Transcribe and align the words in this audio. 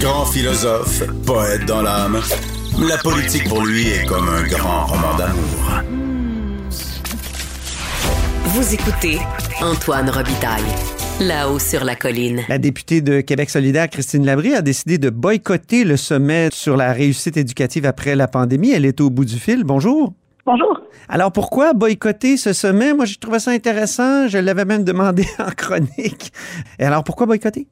Grand 0.00 0.24
philosophe, 0.26 1.02
poète 1.26 1.66
dans 1.66 1.82
l'âme, 1.82 2.20
la 2.78 2.96
politique 2.98 3.48
pour 3.48 3.64
lui 3.64 3.88
est 3.88 4.06
comme 4.06 4.28
un 4.28 4.46
grand 4.46 4.86
roman 4.86 5.16
d'amour. 5.16 5.82
Vous 8.44 8.74
écoutez 8.74 9.18
Antoine 9.60 10.08
Robitaille. 10.08 10.62
Là-haut 11.20 11.58
sur 11.58 11.84
la 11.84 11.96
colline. 11.96 12.42
La 12.48 12.58
députée 12.58 13.00
de 13.00 13.20
Québec 13.20 13.50
solidaire, 13.50 13.88
Christine 13.88 14.24
Labrie, 14.24 14.54
a 14.54 14.62
décidé 14.62 14.98
de 14.98 15.10
boycotter 15.10 15.84
le 15.84 15.96
sommet 15.96 16.48
sur 16.52 16.76
la 16.76 16.92
réussite 16.92 17.36
éducative 17.36 17.86
après 17.86 18.14
la 18.16 18.28
pandémie. 18.28 18.72
Elle 18.72 18.84
est 18.84 19.00
au 19.00 19.10
bout 19.10 19.24
du 19.24 19.38
fil. 19.38 19.64
Bonjour. 19.64 20.12
Bonjour. 20.46 20.80
Alors 21.08 21.32
pourquoi 21.32 21.72
boycotter 21.74 22.36
ce 22.36 22.52
sommet? 22.52 22.94
Moi, 22.94 23.04
j'ai 23.04 23.16
trouvé 23.16 23.40
ça 23.40 23.50
intéressant. 23.50 24.28
Je 24.28 24.38
l'avais 24.38 24.64
même 24.64 24.84
demandé 24.84 25.24
en 25.40 25.50
chronique. 25.50 26.30
Et 26.78 26.84
alors 26.84 27.02
pourquoi 27.02 27.26
boycotter? 27.26 27.66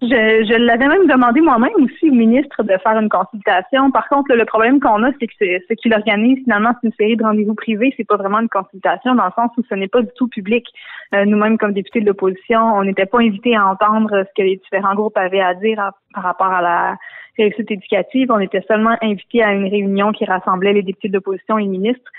Je, 0.00 0.08
je 0.08 0.56
l'avais 0.56 0.88
même 0.88 1.06
demandé 1.06 1.42
moi-même 1.42 1.74
aussi 1.76 2.08
au 2.08 2.14
ministre 2.14 2.62
de 2.62 2.74
faire 2.82 2.98
une 2.98 3.10
consultation. 3.10 3.90
Par 3.90 4.08
contre, 4.08 4.34
le 4.34 4.46
problème 4.46 4.80
qu'on 4.80 5.02
a, 5.02 5.10
c'est 5.20 5.26
que 5.26 5.34
ce 5.38 5.74
qu'il 5.74 5.92
organise, 5.92 6.38
finalement, 6.44 6.72
c'est 6.80 6.88
une 6.88 6.94
série 6.94 7.16
de 7.16 7.24
rendez-vous 7.24 7.54
privés. 7.54 7.92
C'est 7.98 8.06
pas 8.06 8.16
vraiment 8.16 8.40
une 8.40 8.48
consultation 8.48 9.14
dans 9.14 9.26
le 9.26 9.32
sens 9.36 9.50
où 9.58 9.62
ce 9.68 9.74
n'est 9.74 9.88
pas 9.88 10.00
du 10.00 10.10
tout 10.16 10.28
public. 10.28 10.66
Euh, 11.14 11.26
nous-mêmes, 11.26 11.58
comme 11.58 11.72
députés 11.72 12.00
de 12.00 12.06
l'opposition, 12.06 12.60
on 12.60 12.84
n'était 12.84 13.06
pas 13.06 13.18
invités 13.18 13.56
à 13.56 13.66
entendre 13.66 14.24
ce 14.26 14.32
que 14.34 14.46
les 14.46 14.56
différents 14.56 14.94
groupes 14.94 15.16
avaient 15.18 15.40
à 15.40 15.54
dire 15.54 15.90
par 16.14 16.24
rapport 16.24 16.52
à 16.52 16.62
la 16.62 16.96
réussite 17.36 17.70
éducative. 17.70 18.30
On 18.30 18.38
était 18.38 18.62
seulement 18.68 18.96
invités 19.02 19.42
à 19.42 19.52
une 19.52 19.68
réunion 19.68 20.12
qui 20.12 20.24
rassemblait 20.24 20.72
les 20.72 20.82
députés 20.82 21.08
de 21.08 21.14
l'opposition 21.14 21.58
et 21.58 21.62
les 21.62 21.68
ministres. 21.68 22.10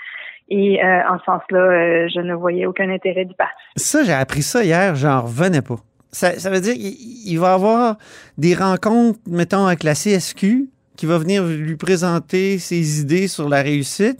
Et 0.50 0.82
euh, 0.82 1.00
en 1.08 1.18
ce 1.18 1.24
sens-là, 1.24 1.58
euh, 1.58 2.08
je 2.08 2.20
ne 2.20 2.34
voyais 2.34 2.66
aucun 2.66 2.88
intérêt 2.88 3.24
du 3.24 3.34
parti. 3.34 3.54
Ça, 3.76 4.02
j'ai 4.04 4.12
appris 4.12 4.42
ça 4.42 4.64
hier, 4.64 4.94
j'en 4.94 5.22
revenais 5.22 5.62
pas. 5.62 5.76
Ça, 6.10 6.38
ça 6.38 6.50
veut 6.50 6.60
dire 6.60 6.74
qu'il 6.74 7.38
va 7.38 7.52
avoir 7.52 7.96
des 8.38 8.54
rencontres, 8.54 9.18
mettons, 9.26 9.66
avec 9.66 9.82
la 9.82 9.92
CSQ, 9.92 10.70
qui 10.96 11.06
va 11.06 11.18
venir 11.18 11.44
lui 11.44 11.76
présenter 11.76 12.58
ses 12.58 13.00
idées 13.00 13.28
sur 13.28 13.48
la 13.48 13.62
réussite 13.62 14.18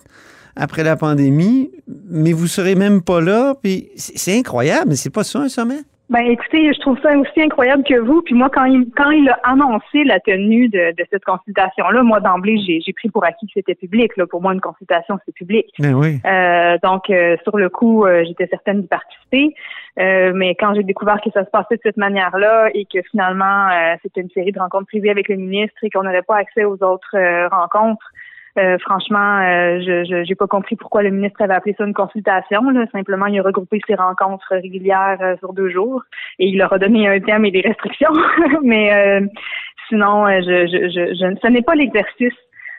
après 0.55 0.83
la 0.83 0.97
pandémie, 0.97 1.71
mais 1.87 2.33
vous 2.33 2.47
serez 2.47 2.75
même 2.75 3.01
pas 3.01 3.21
là, 3.21 3.55
puis 3.63 3.91
c'est 3.97 4.37
incroyable, 4.37 4.91
mais 4.91 4.97
c'est 4.97 5.11
pas 5.11 5.25
ça 5.25 5.39
un 5.39 5.49
sommet? 5.49 5.83
Ben 6.11 6.21
écoutez, 6.21 6.73
je 6.73 6.81
trouve 6.81 6.99
ça 7.03 7.17
aussi 7.19 7.43
incroyable 7.43 7.85
que 7.85 7.99
vous. 7.99 8.23
Puis 8.23 8.35
moi, 8.35 8.49
quand 8.51 8.65
il 8.65 8.91
quand 8.97 9.11
il 9.11 9.29
a 9.29 9.39
annoncé 9.43 10.05
la 10.05 10.19
tenue 10.21 10.69
de, 10.69 10.95
de 10.97 11.07
cette 11.11 11.25
consultation-là, 11.25 12.03
moi 12.03 12.21
d'emblée, 12.21 12.57
j'ai, 12.67 12.81
j'ai 12.81 12.95
pris 12.95 13.11
pour 13.11 13.25
acquis 13.25 13.47
que 13.47 13.53
c'était 13.55 13.75
public. 13.75 14.17
Là. 14.17 14.27
Pour 14.27 14.41
moi, 14.41 14.55
une 14.55 14.61
consultation, 14.61 15.19
c'est 15.27 15.35
public. 15.35 15.67
Ben 15.79 15.93
oui. 15.95 16.19
Euh, 16.25 16.79
donc 16.83 17.11
euh, 17.11 17.37
sur 17.43 17.59
le 17.59 17.69
coup, 17.69 18.07
euh, 18.07 18.25
j'étais 18.27 18.47
certaine 18.47 18.81
d'y 18.81 18.87
participer. 18.87 19.55
mais 19.99 20.55
quand 20.55 20.75
j'ai 20.75 20.83
découvert 20.83 21.21
que 21.21 21.31
ça 21.31 21.45
se 21.45 21.51
passait 21.51 21.77
de 21.77 21.83
cette 21.83 21.99
manière-là 21.99 22.71
et 22.73 22.87
que 22.87 23.03
finalement 23.11 23.69
c'était 24.03 24.23
une 24.23 24.31
série 24.31 24.53
de 24.53 24.61
rencontres 24.61 24.87
privées 24.87 25.11
avec 25.11 25.29
le 25.29 25.37
ministre 25.37 25.77
et 25.83 25.91
qu'on 25.91 26.05
n'aurait 26.05 26.23
pas 26.23 26.37
accès 26.37 26.65
aux 26.65 26.83
autres 26.83 27.17
rencontres, 27.51 28.13
euh, 28.59 28.77
franchement, 28.79 29.39
euh, 29.39 29.81
je 29.81 30.29
n'ai 30.29 30.35
pas 30.35 30.47
compris 30.47 30.75
pourquoi 30.75 31.03
le 31.03 31.11
ministre 31.11 31.41
avait 31.43 31.55
appelé 31.55 31.75
ça 31.79 31.85
une 31.85 31.95
consultation. 31.95 32.61
Simplement, 32.93 33.27
il 33.27 33.39
a 33.39 33.43
regroupé 33.43 33.81
ses 33.87 33.95
rencontres 33.95 34.49
régulières 34.51 35.19
euh, 35.21 35.37
sur 35.39 35.53
deux 35.53 35.71
jours 35.71 36.03
et 36.39 36.49
il 36.49 36.59
leur 36.59 36.73
a 36.73 36.79
donné 36.79 37.09
un 37.09 37.21
thème 37.21 37.45
et 37.45 37.51
des 37.51 37.61
restrictions. 37.61 38.13
Mais 38.63 39.21
sinon, 39.89 40.27
ce 40.27 41.49
n'est 41.49 41.63
pas 41.63 41.75
l'exercice 41.75 42.35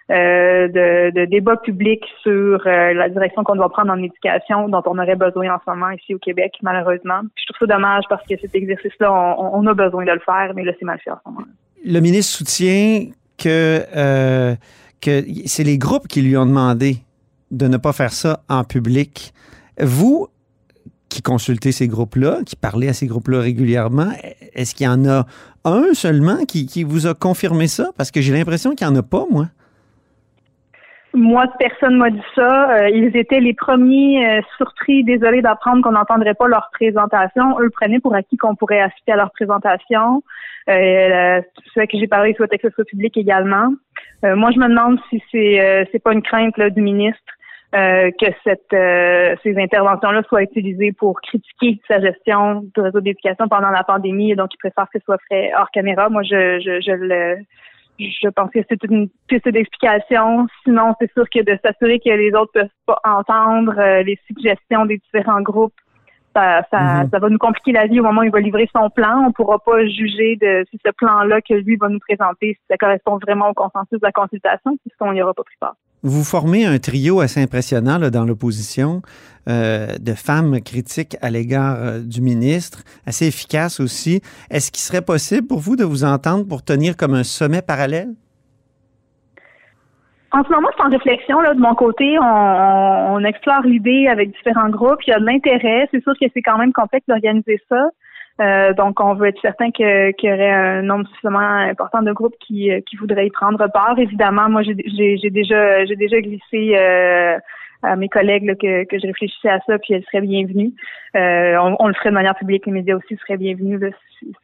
de, 0.10 1.26
débat 1.26 1.58
public 1.58 2.04
sur 2.24 2.62
la 2.66 3.10
direction 3.10 3.44
qu'on 3.44 3.56
doit 3.56 3.70
prendre 3.70 3.92
en 3.92 4.02
éducation 4.02 4.68
dont 4.68 4.84
on 4.86 4.98
aurait 4.98 5.16
besoin 5.16 5.56
en 5.56 5.60
ce 5.64 5.70
moment 5.70 5.92
ici 5.92 6.14
au 6.14 6.20
Québec, 6.20 6.54
malheureusement. 6.62 7.22
je 7.36 7.54
trouve 7.54 7.68
ça 7.68 7.76
dommage 7.76 8.04
parce 8.10 8.26
que 8.28 8.36
cet 8.38 8.56
exercice-là, 8.56 9.12
on, 9.12 9.60
on, 9.60 9.68
a 9.68 9.74
besoin 9.74 10.06
de 10.06 10.12
le 10.12 10.20
faire, 10.20 10.52
mais 10.56 10.64
là, 10.64 10.74
c'est 10.78 10.86
mal 10.86 11.00
fait 11.04 11.12
en 11.12 11.20
ce 11.24 11.30
moment. 11.30 11.46
Le 11.86 12.00
ministre 12.00 12.38
soutient 12.38 13.06
que 13.38 14.58
que 15.02 15.24
c'est 15.46 15.64
les 15.64 15.78
groupes 15.78 16.08
qui 16.08 16.22
lui 16.22 16.38
ont 16.38 16.46
demandé 16.46 16.98
de 17.52 17.68
ne 17.68 17.78
pas 17.78 17.94
faire 17.94 18.14
ça 18.14 18.42
en 18.50 18.64
public. 18.64 19.34
Vous, 19.80 20.28
qui 21.10 21.22
consultez 21.22 21.72
ces 21.72 21.88
groupes-là, 21.88 22.40
qui 22.46 22.56
parlez 22.56 22.90
à 22.90 22.94
ces 22.94 23.08
groupes-là 23.08 23.42
régulièrement, 23.42 24.12
est-ce 24.54 24.76
qu'il 24.76 24.86
y 24.86 24.90
en 24.90 25.08
a 25.08 25.26
un 25.66 25.94
seulement 25.94 26.46
qui, 26.46 26.66
qui 26.66 26.84
vous 26.84 27.08
a 27.08 27.14
confirmé 27.14 27.68
ça? 27.68 27.90
Parce 27.98 28.12
que 28.12 28.22
j'ai 28.22 28.34
l'impression 28.34 28.76
qu'il 28.76 28.88
n'y 28.88 28.94
en 28.94 28.98
a 28.98 29.04
pas, 29.04 29.26
moi. 29.32 29.48
Moi, 31.14 31.46
personne 31.58 31.98
m'a 31.98 32.12
dit 32.12 32.22
ça. 32.36 32.72
Euh, 32.72 32.90
ils 32.90 33.16
étaient 33.18 33.40
les 33.40 33.56
premiers 33.56 34.28
euh, 34.28 34.42
surpris, 34.58 35.04
désolés 35.04 35.42
d'apprendre 35.42 35.82
qu'on 35.82 35.94
n'entendrait 35.94 36.36
pas 36.36 36.48
leur 36.48 36.70
présentation. 36.72 37.60
Eux 37.60 37.70
prenaient 37.72 38.00
pour 38.00 38.14
acquis 38.14 38.38
qu'on 38.38 38.56
pourrait 38.56 38.82
assister 38.82 39.14
à 39.14 39.16
leur 39.16 39.32
présentation. 39.32 40.22
Euh, 40.70 41.42
ceux 41.74 41.86
que 41.88 41.98
j'ai 41.98 42.08
parlé 42.08 42.36
souhaitaient 42.36 42.60
que 42.60 42.70
ce 42.78 42.84
public 42.84 43.18
également. 43.18 43.74
Euh, 44.24 44.36
moi, 44.36 44.52
je 44.52 44.60
me 44.60 44.68
demande 44.68 45.00
si 45.10 45.22
c'est 45.32 45.62
euh, 45.62 45.86
c'est 45.92 46.04
pas 46.04 46.14
une 46.14 46.22
crainte 46.22 46.58
là, 46.58 46.70
du 46.70 46.82
ministre 46.82 47.22
que 47.72 48.26
cette 48.44 48.76
ces 49.44 49.56
interventions-là 49.56 50.24
soient 50.28 50.42
utilisées 50.42 50.92
pour 50.92 51.22
critiquer 51.22 51.80
sa 51.88 52.02
gestion 52.02 52.64
du 52.74 52.82
réseau 52.82 53.00
d'éducation 53.00 53.48
pendant 53.48 53.70
la 53.70 53.84
pandémie 53.84 54.32
et 54.32 54.36
donc 54.36 54.50
il 54.56 54.58
préfère 54.58 54.86
que 54.92 54.98
ce 54.98 55.06
soit 55.06 55.20
fait 55.30 55.52
hors 55.56 55.70
caméra. 55.70 56.10
Moi, 56.10 56.24
je, 56.24 56.60
je, 56.60 56.82
je 56.82 56.92
le 56.92 57.38
je 58.00 58.30
pense 58.30 58.50
que 58.52 58.60
c'est 58.70 58.84
une 58.86 59.10
piste 59.28 59.48
d'explication. 59.50 60.48
Sinon, 60.64 60.94
c'est 61.00 61.12
sûr 61.14 61.30
que 61.30 61.44
de 61.44 61.58
s'assurer 61.64 62.00
que 62.00 62.10
les 62.10 62.34
autres 62.34 62.52
peuvent 62.54 62.68
pas 62.86 63.00
entendre 63.04 63.74
euh, 63.78 64.04
les 64.04 64.18
suggestions 64.28 64.86
des 64.86 64.98
différents 64.98 65.42
groupes, 65.42 65.74
ça, 66.40 66.62
ça, 66.72 67.04
mhm. 67.04 67.10
ça, 67.12 67.20
va 67.20 67.30
nous 67.30 67.38
compliquer 67.38 67.72
la 67.72 67.88
vie 67.88 68.00
au 68.00 68.04
moment 68.04 68.22
où 68.22 68.26
il 68.26 68.32
va 68.32 68.40
livrer 68.40 68.70
son 68.76 68.90
plan. 68.90 69.26
On 69.28 69.32
pourra 69.32 69.60
pas 69.60 69.86
juger 69.86 70.38
de 70.42 70.66
si 70.70 70.80
ce 70.84 70.92
plan-là 70.92 71.42
que 71.42 71.54
lui 71.54 71.76
va 71.76 71.90
nous 71.90 72.00
présenter, 72.00 72.54
si 72.54 72.62
ça 72.70 72.78
correspond 72.78 73.18
vraiment 73.18 73.50
au 73.50 73.54
consensus 73.54 74.00
de 74.00 74.06
la 74.06 74.12
consultation, 74.12 74.78
puisqu'on 74.86 75.14
n'y 75.14 75.22
aura 75.22 75.34
pas 75.34 75.44
pris 75.44 75.56
part. 75.60 75.76
Vous 76.02 76.24
formez 76.24 76.66
un 76.66 76.80
trio 76.80 77.20
assez 77.20 77.42
impressionnant 77.42 77.98
là, 77.98 78.10
dans 78.10 78.24
l'opposition 78.24 79.02
euh, 79.50 79.88
de 80.00 80.14
femmes 80.14 80.62
critiques 80.62 81.18
à 81.22 81.30
l'égard 81.30 81.76
euh, 81.78 82.00
du 82.00 82.22
ministre, 82.22 82.84
assez 83.06 83.28
efficace 83.28 83.82
aussi. 83.82 84.22
Est-ce 84.50 84.72
qu'il 84.72 84.82
serait 84.82 85.02
possible 85.02 85.46
pour 85.46 85.60
vous 85.60 85.76
de 85.76 85.84
vous 85.84 86.06
entendre 86.06 86.48
pour 86.48 86.64
tenir 86.64 86.96
comme 86.96 87.16
un 87.16 87.24
sommet 87.24 87.62
parallèle? 87.62 88.14
En 90.32 90.44
ce 90.44 90.50
moment, 90.50 90.70
c'est 90.78 90.84
en 90.84 90.90
réflexion. 90.90 91.42
Là, 91.42 91.54
de 91.54 91.60
mon 91.60 91.74
côté, 91.74 92.20
on, 92.20 93.14
on 93.14 93.24
explore 93.24 93.62
l'idée 93.62 94.08
avec 94.08 94.32
différents 94.32 94.70
groupes. 94.70 95.02
Il 95.08 95.10
y 95.10 95.14
a 95.14 95.20
de 95.20 95.26
l'intérêt. 95.26 95.88
C'est 95.92 96.04
sûr 96.04 96.14
que 96.20 96.26
c'est 96.34 96.42
quand 96.42 96.58
même 96.58 96.74
complexe 96.74 97.08
d'organiser 97.08 97.60
ça. 97.68 97.90
Euh, 98.42 98.74
donc, 98.74 99.00
on 99.02 99.16
veut 99.16 99.28
être 99.28 99.42
certain 99.42 99.70
qu'il 99.72 99.86
y 99.86 100.32
aurait 100.32 100.52
un 100.52 100.82
nombre 100.82 101.08
suffisamment 101.10 101.40
important 101.40 102.02
de 102.02 102.12
groupes 102.12 102.36
qui, 102.40 102.72
qui 102.88 102.96
voudraient 102.96 103.28
y 103.28 103.32
prendre 103.32 103.68
part. 103.72 103.98
Évidemment, 103.98 104.50
moi, 104.50 104.62
j'ai 104.64 104.76
déjà 104.76 105.86
j'ai 105.86 105.96
déjà 105.96 106.22
glissé 106.22 106.78
euh, 106.78 107.38
à 107.84 107.96
mes 107.96 108.08
collègues 108.08 108.56
que, 108.58 108.86
que 108.86 108.98
je 108.98 109.08
réfléchissais 109.08 109.50
à 109.50 109.60
ça, 109.66 109.78
puis 109.80 109.94
elles 109.94 110.04
seraient 110.06 110.22
bienvenues. 110.22 110.72
Euh, 111.16 111.58
on, 111.80 111.88
le 111.88 111.94
ferait 111.96 112.10
de 112.10 112.16
manière 112.16 112.36
publique, 112.36 112.66
les 112.66 112.72
médias 112.72 112.96
aussi 112.96 113.18
seraient 113.18 113.38
bienvenus. 113.38 113.82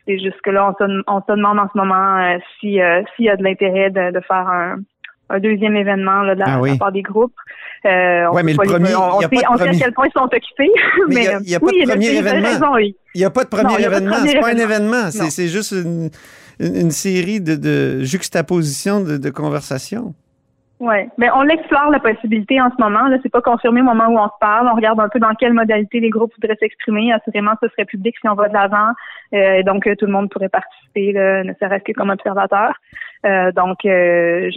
C'est 0.05 0.19
juste 0.19 0.41
que 0.41 0.49
là, 0.49 0.69
on 0.69 0.73
se, 0.73 1.03
on 1.07 1.21
se 1.21 1.31
demande 1.31 1.59
en 1.59 1.69
ce 1.71 1.77
moment 1.77 2.37
si 2.59 2.79
s'il 3.15 3.25
y 3.25 3.29
a 3.29 3.35
de 3.37 3.43
l'intérêt 3.43 3.91
de, 3.91 4.11
de 4.11 4.19
faire 4.21 4.47
un 4.47 4.77
un 5.29 5.39
deuxième 5.39 5.75
événement 5.75 6.21
là, 6.21 6.35
de 6.35 6.39
la, 6.39 6.45
ah 6.55 6.77
part 6.77 6.91
des 6.91 7.01
groupes. 7.01 7.33
Euh, 7.85 8.25
on, 8.31 8.43
mais 8.43 8.53
le 8.53 8.57
premier, 8.57 8.95
on, 8.95 9.21
sait, 9.21 9.27
on 9.49 9.57
sait, 9.57 9.69
à 9.69 9.73
quel 9.73 9.93
point 9.93 10.07
ils 10.07 10.11
sont 10.11 10.25
occupés. 10.25 10.71
Mais 11.07 11.27
il 11.41 11.47
n'y 11.47 11.55
a, 11.55 11.59
pas 11.59 11.67
de 11.67 11.85
premier 11.87 12.15
événement. 12.15 12.77
Il 13.13 13.17
n'y 13.17 13.25
a 13.25 13.29
pas 13.29 13.43
de 13.43 13.49
premier 13.49 13.83
événement. 13.83 14.15
C'est 14.25 14.39
pas 14.39 14.49
un 14.49 14.57
événement. 14.57 15.11
C'est 15.11 15.47
juste 15.47 15.71
une, 15.71 16.09
une, 16.59 16.91
série 16.91 17.41
de, 17.41 17.55
de 17.55 18.03
juxtapositions 18.03 19.01
de, 19.01 19.17
de 19.17 19.29
conversations. 19.29 20.15
Oui, 20.79 20.97
mais 21.17 21.29
on 21.31 21.41
l'explore 21.43 21.89
la 21.89 21.99
possibilité 21.99 22.59
en 22.59 22.69
ce 22.69 22.75
moment. 22.83 23.07
Là, 23.07 23.17
c'est 23.23 23.31
pas 23.31 23.41
confirmé 23.41 23.79
au 23.79 23.85
moment 23.85 24.07
où 24.07 24.19
on 24.19 24.27
se 24.27 24.39
parle. 24.41 24.67
On 24.67 24.75
regarde 24.75 24.99
un 24.99 25.07
peu 25.07 25.19
dans 25.19 25.33
quelle 25.33 25.53
modalité 25.53 26.01
les 26.01 26.09
groupes 26.09 26.33
voudraient 26.35 26.57
s'exprimer. 26.59 27.13
Assurément, 27.13 27.53
ce 27.61 27.69
serait 27.69 27.85
public 27.85 28.13
si 28.19 28.27
on 28.27 28.35
va 28.35 28.49
de 28.49 28.53
l'avant. 28.53 28.89
Euh, 29.33 29.63
donc, 29.63 29.83
tout 29.97 30.05
le 30.05 30.11
monde 30.11 30.29
pourrait 30.29 30.49
participer, 30.49 31.13
là, 31.13 31.43
ne 31.43 31.53
serait-ce 31.53 31.83
que 31.85 31.93
comme 31.93 32.09
observateur. 32.09 32.73
Euh, 33.25 33.51
donc, 33.51 33.85
euh, 33.85 34.49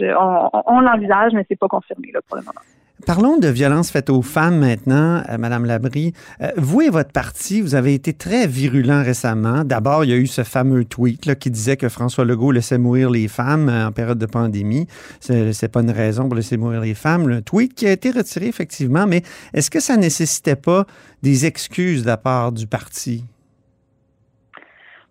on, 0.65 0.79
l'envisage, 0.81 1.31
mais 1.33 1.45
c'est 1.49 1.57
pas 1.57 1.67
confirmé 1.67 2.11
pour 2.27 2.37
le 2.37 2.43
moment. 2.43 2.61
Parlons 3.05 3.37
de 3.37 3.47
violences 3.47 3.91
faites 3.91 4.09
aux 4.09 4.21
femmes 4.21 4.59
maintenant, 4.59 5.23
euh, 5.29 5.37
Madame 5.37 5.65
Labrie. 5.65 6.13
Vous 6.57 6.81
et 6.81 6.89
votre 6.89 7.13
parti, 7.13 7.61
vous 7.61 7.73
avez 7.73 7.93
été 7.93 8.11
très 8.11 8.45
virulent 8.45 9.01
récemment. 9.01 9.63
D'abord, 9.63 10.03
il 10.03 10.09
y 10.09 10.13
a 10.13 10.17
eu 10.17 10.27
ce 10.27 10.43
fameux 10.43 10.83
tweet 10.83 11.33
qui 11.39 11.49
disait 11.49 11.77
que 11.77 11.87
François 11.87 12.25
Legault 12.25 12.51
laissait 12.51 12.77
mourir 12.77 13.09
les 13.09 13.29
femmes 13.29 13.69
en 13.69 13.93
période 13.93 14.17
de 14.17 14.25
pandémie. 14.25 14.85
C'est 15.21 15.71
pas 15.71 15.81
une 15.81 15.91
raison 15.91 16.27
pour 16.27 16.35
laisser 16.35 16.57
mourir 16.57 16.81
les 16.81 16.93
femmes. 16.93 17.29
Le 17.29 17.41
tweet 17.41 17.73
qui 17.73 17.87
a 17.87 17.91
été 17.91 18.11
retiré 18.11 18.47
effectivement, 18.47 19.07
mais 19.07 19.23
est-ce 19.53 19.71
que 19.71 19.79
ça 19.79 19.95
nécessitait 19.95 20.57
pas 20.57 20.85
des 21.23 21.45
excuses 21.45 22.03
de 22.03 22.07
la 22.07 22.17
part 22.17 22.51
du 22.51 22.67
parti? 22.67 23.23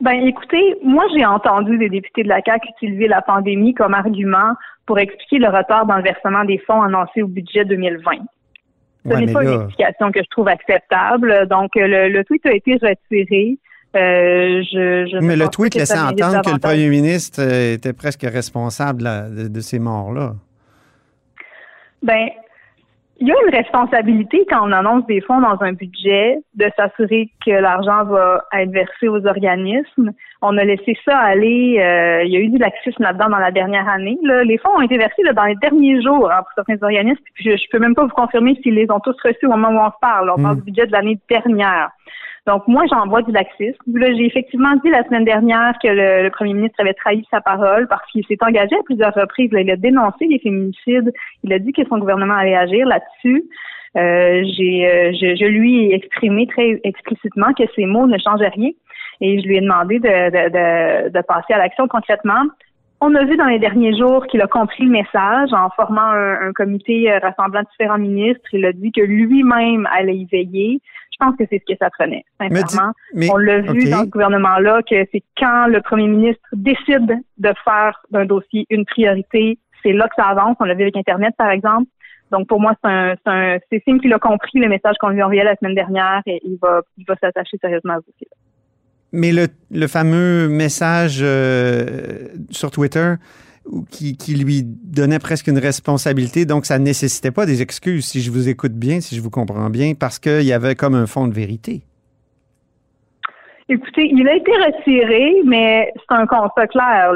Ben, 0.00 0.12
écoutez, 0.24 0.76
moi, 0.82 1.04
j'ai 1.14 1.24
entendu 1.24 1.76
des 1.76 1.88
députés 1.88 2.22
de 2.22 2.28
la 2.28 2.40
CAQ 2.44 2.68
utiliser 2.76 3.08
la 3.08 3.20
pandémie 3.20 3.74
comme 3.74 3.94
argument 3.94 4.54
pour 4.86 4.98
expliquer 4.98 5.38
le 5.38 5.48
retard 5.48 5.86
dans 5.86 5.96
le 5.96 6.02
versement 6.02 6.44
des 6.44 6.58
fonds 6.58 6.82
annoncés 6.82 7.22
au 7.22 7.26
budget 7.26 7.64
2020. 7.64 8.12
Ce 9.04 9.14
n'est 9.14 9.32
pas 9.32 9.42
une 9.42 9.62
explication 9.62 10.12
que 10.12 10.20
je 10.20 10.28
trouve 10.30 10.48
acceptable. 10.48 11.48
Donc, 11.48 11.70
le, 11.74 12.22
tweet 12.22 12.46
a 12.46 12.52
été 12.52 12.74
retiré. 12.74 13.58
je, 13.94 15.20
Mais 15.20 15.36
le 15.36 15.48
tweet 15.48 15.74
laissait 15.74 15.98
entendre 15.98 16.42
que 16.42 16.50
le 16.50 16.58
premier 16.58 16.88
ministre 16.88 17.40
était 17.42 17.92
presque 17.92 18.22
responsable 18.22 19.02
de, 19.02 19.48
de 19.48 19.60
ces 19.60 19.78
morts-là. 19.78 20.34
Ben, 22.02 22.28
il 23.20 23.26
y 23.26 23.32
a 23.32 23.34
une 23.44 23.54
responsabilité 23.54 24.46
quand 24.48 24.68
on 24.68 24.70
annonce 24.70 25.04
des 25.06 25.20
fonds 25.20 25.40
dans 25.40 25.60
un 25.60 25.72
budget 25.72 26.38
de 26.54 26.70
s'assurer 26.76 27.30
que 27.44 27.50
l'argent 27.50 28.04
va 28.04 28.44
être 28.52 28.70
versé 28.70 29.08
aux 29.08 29.26
organismes. 29.26 30.12
On 30.40 30.56
a 30.56 30.64
laissé 30.64 30.96
ça 31.04 31.18
aller. 31.18 31.80
Euh, 31.80 32.22
il 32.24 32.32
y 32.32 32.36
a 32.36 32.40
eu 32.40 32.48
du 32.48 32.58
laxisme 32.58 33.02
là-dedans 33.02 33.28
dans 33.30 33.38
la 33.38 33.50
dernière 33.50 33.88
année. 33.88 34.16
Les 34.22 34.58
fonds 34.58 34.70
ont 34.76 34.82
été 34.82 34.96
versés 34.98 35.22
dans 35.34 35.44
les 35.44 35.56
derniers 35.56 36.00
jours 36.00 36.30
hein, 36.30 36.42
pour 36.42 36.52
certains 36.54 36.80
organismes. 36.80 37.22
je, 37.40 37.50
ne 37.50 37.70
peux 37.72 37.80
même 37.80 37.96
pas 37.96 38.04
vous 38.04 38.10
confirmer 38.10 38.56
s'ils 38.62 38.74
les 38.74 38.88
ont 38.88 39.00
tous 39.00 39.16
reçus 39.24 39.46
au 39.46 39.50
moment 39.50 39.70
où 39.70 39.84
on 39.84 39.90
se 39.90 39.98
parle. 40.00 40.30
On 40.30 40.40
parle 40.40 40.56
hmm. 40.56 40.60
du 40.60 40.64
budget 40.66 40.86
de 40.86 40.92
l'année 40.92 41.18
dernière. 41.28 41.90
Donc, 42.48 42.66
moi, 42.66 42.84
j'envoie 42.90 43.20
du 43.20 43.30
laxisme. 43.30 43.76
J'ai 43.94 44.24
effectivement 44.24 44.74
dit 44.82 44.88
la 44.88 45.04
semaine 45.04 45.26
dernière 45.26 45.74
que 45.82 45.88
le, 45.88 46.30
premier 46.30 46.54
ministre 46.54 46.80
avait 46.80 46.94
trahi 46.94 47.22
sa 47.30 47.42
parole 47.42 47.86
parce 47.88 48.10
qu'il 48.10 48.24
s'est 48.24 48.38
engagé 48.40 48.74
à 48.74 48.82
plusieurs 48.86 49.12
reprises. 49.12 49.50
il 49.52 49.70
a 49.70 49.76
dénoncé 49.76 50.24
les 50.24 50.38
féminicides. 50.38 51.12
Il 51.44 51.52
a 51.52 51.58
dit 51.58 51.72
que 51.72 51.82
son 51.90 51.98
gouvernement 51.98 52.32
allait 52.32 52.56
agir 52.56 52.86
là-dessus. 52.86 53.44
Euh, 53.98 54.42
j'ai, 54.56 54.88
euh, 54.88 55.12
je, 55.12 55.44
lui 55.44 55.90
ai 55.90 55.94
exprimé 55.94 56.46
très 56.46 56.80
explicitement 56.84 57.52
que 57.52 57.64
ces 57.76 57.84
mots 57.84 58.06
ne 58.06 58.16
changeaient 58.16 58.48
rien 58.48 58.70
et 59.20 59.40
je 59.40 59.46
lui 59.46 59.58
ai 59.58 59.60
demandé 59.60 59.98
de, 59.98 60.08
de, 60.08 61.08
de, 61.10 61.20
passer 61.22 61.52
à 61.52 61.58
l'action 61.58 61.86
concrètement. 61.86 62.44
On 63.00 63.14
a 63.14 63.24
vu 63.24 63.36
dans 63.36 63.46
les 63.46 63.58
derniers 63.58 63.96
jours 63.96 64.26
qu'il 64.26 64.40
a 64.40 64.46
compris 64.46 64.84
le 64.84 64.90
message 64.90 65.52
en 65.52 65.68
formant 65.70 66.00
un, 66.00 66.48
un 66.48 66.52
comité 66.52 67.12
euh, 67.12 67.18
rassemblant 67.18 67.62
différents 67.72 67.98
ministres. 67.98 68.48
Il 68.54 68.64
a 68.64 68.72
dit 68.72 68.90
que 68.90 69.02
lui-même 69.02 69.86
allait 69.92 70.16
y 70.16 70.24
veiller. 70.24 70.80
Je 71.20 71.26
pense 71.26 71.36
que 71.36 71.44
c'est 71.50 71.58
ce 71.66 71.72
que 71.72 71.78
ça 71.78 71.90
prenait, 71.90 72.24
sincèrement. 72.40 72.92
on 73.14 73.36
l'a 73.36 73.60
vu 73.60 73.90
dans 73.90 74.02
ce 74.02 74.08
gouvernement-là 74.08 74.82
que 74.88 75.04
c'est 75.10 75.22
quand 75.36 75.66
le 75.66 75.80
premier 75.80 76.06
ministre 76.06 76.42
décide 76.52 77.20
de 77.38 77.52
faire 77.64 78.00
d'un 78.10 78.24
dossier 78.24 78.66
une 78.70 78.84
priorité, 78.84 79.58
c'est 79.82 79.92
là 79.92 80.08
que 80.08 80.14
ça 80.16 80.26
avance. 80.28 80.56
On 80.60 80.64
l'a 80.64 80.74
vu 80.74 80.82
avec 80.82 80.96
Internet, 80.96 81.34
par 81.36 81.50
exemple. 81.50 81.88
Donc, 82.30 82.46
pour 82.46 82.60
moi, 82.60 82.72
c'est 82.84 82.90
un, 83.26 83.58
c'est 83.70 83.82
signe 83.84 84.00
qu'il 84.00 84.12
a 84.12 84.18
compris 84.18 84.58
le 84.60 84.68
message 84.68 84.96
qu'on 85.00 85.08
lui 85.08 85.22
envoyait 85.22 85.44
la 85.44 85.56
semaine 85.56 85.74
dernière 85.74 86.22
et 86.26 86.40
il 86.44 86.58
va, 86.60 86.82
il 86.96 87.04
va 87.08 87.16
s'attacher 87.20 87.56
sérieusement 87.60 87.94
à 87.94 87.96
ce 87.96 88.06
dossier-là. 88.12 88.36
Mais 89.12 89.32
le, 89.32 89.46
le 89.70 89.86
fameux 89.86 90.48
message 90.48 91.20
euh, 91.22 92.28
sur 92.50 92.70
Twitter, 92.70 93.14
qui, 93.90 94.34
lui 94.34 94.62
donnait 94.64 95.18
presque 95.18 95.46
une 95.48 95.58
responsabilité. 95.58 96.44
Donc, 96.44 96.66
ça 96.66 96.78
ne 96.78 96.84
nécessitait 96.84 97.30
pas 97.30 97.46
des 97.46 97.62
excuses, 97.62 98.06
si 98.06 98.20
je 98.20 98.30
vous 98.30 98.48
écoute 98.48 98.72
bien, 98.72 99.00
si 99.00 99.16
je 99.16 99.20
vous 99.20 99.30
comprends 99.30 99.70
bien, 99.70 99.92
parce 99.98 100.18
qu'il 100.18 100.42
y 100.42 100.52
avait 100.52 100.74
comme 100.74 100.94
un 100.94 101.06
fond 101.06 101.26
de 101.26 101.34
vérité. 101.34 101.82
Écoutez, 103.68 104.08
il 104.10 104.26
a 104.28 104.34
été 104.34 104.50
retiré, 104.50 105.42
mais 105.44 105.92
c'est 105.94 106.14
un 106.14 106.26
constat 106.26 106.66
clair. 106.68 107.12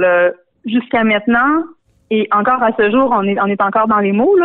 Jusqu'à 0.66 1.02
maintenant, 1.02 1.64
et 2.10 2.28
encore 2.30 2.62
à 2.62 2.70
ce 2.78 2.90
jour, 2.90 3.10
on 3.10 3.24
est, 3.24 3.62
encore 3.62 3.88
dans 3.88 3.98
les 3.98 4.12
mots. 4.12 4.36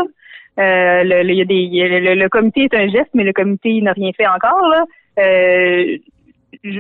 Le, 0.58 2.28
comité 2.30 2.64
est 2.64 2.74
un 2.74 2.88
geste, 2.88 3.10
mais 3.14 3.24
le 3.24 3.34
comité 3.34 3.82
n'a 3.82 3.92
rien 3.92 4.12
fait 4.16 4.28
encore. 4.28 4.74
Euh, 5.20 5.98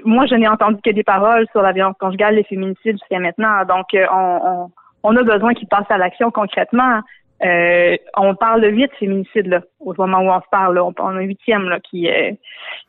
moi, 0.06 0.25
je 0.27 0.35
n'ai 0.35 0.47
entendu 0.47 0.77
que 0.81 0.91
des 0.91 1.03
paroles 1.03 1.45
sur 1.51 1.62
la 1.62 1.73
violence 1.73 1.97
conjugale, 2.00 2.35
les 2.35 2.44
féminicides 2.44 2.97
jusqu'à 2.97 3.19
maintenant. 3.19 3.65
Donc, 3.65 3.94
euh, 3.94 4.06
on 4.12 4.69
on 5.07 5.15
a 5.15 5.24
besoin 5.24 5.54
qu'ils 5.54 5.68
passent 5.68 5.89
à 5.89 5.98
l'action 5.98 6.31
concrètement. 6.31 7.01
Euh, 7.45 7.95
on 8.15 8.36
parle 8.36 8.62
de 8.62 8.68
huit 8.68 8.89
féminicides 9.00 9.48
là, 9.48 9.62
au 9.80 9.94
moment 9.98 10.19
où 10.19 10.30
on 10.30 10.42
se 10.42 10.48
parle. 10.51 10.80
On, 10.80 10.92
a 10.92 11.04
un 11.04 11.21
huitième 11.21 11.69
là, 11.69 11.80
qui, 11.80 12.09
euh, 12.09 12.31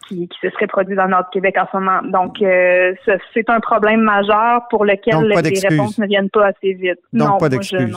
qui, 0.09 0.27
qui, 0.27 0.39
se 0.41 0.51
serait 0.51 0.67
produit 0.67 0.97
dans 0.97 1.09
notre 1.09 1.31
Québec 1.31 1.57
en 1.59 1.67
ce 1.71 1.77
moment. 1.77 2.03
Donc, 2.03 2.41
euh, 2.41 2.95
c'est 3.35 3.51
un 3.51 3.61
problème 3.61 4.01
majeur 4.01 4.63
pour 4.71 4.85
lequel 4.85 5.29
les 5.29 5.69
réponses 5.69 5.99
ne 5.99 6.07
viennent 6.07 6.31
pas 6.31 6.47
assez 6.47 6.73
vite. 6.73 6.99
Donc, 7.13 7.29
non, 7.29 7.39
pas 7.39 7.49
d'excuses. 7.51 7.95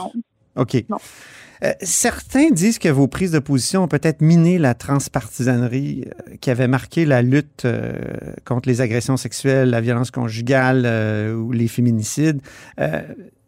OK. 0.54 0.84
certains 1.80 2.50
disent 2.50 2.78
que 2.78 2.90
vos 2.90 3.08
prises 3.08 3.32
de 3.32 3.38
position 3.38 3.84
ont 3.84 3.88
peut-être 3.88 4.20
miné 4.20 4.58
la 4.58 4.74
transpartisanerie 4.74 6.04
qui 6.42 6.50
avait 6.50 6.68
marqué 6.68 7.06
la 7.06 7.22
lutte 7.22 7.66
contre 8.44 8.68
les 8.68 8.82
agressions 8.82 9.16
sexuelles, 9.16 9.70
la 9.70 9.80
violence 9.80 10.10
conjugale 10.10 10.86
ou 11.34 11.52
les 11.52 11.68
féminicides 11.68 12.42